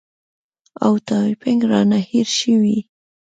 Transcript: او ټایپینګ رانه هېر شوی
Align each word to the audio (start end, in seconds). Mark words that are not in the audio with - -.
او 0.85 0.93
ټایپینګ 1.07 1.61
رانه 1.71 1.99
هېر 2.09 2.27
شوی 2.39 2.77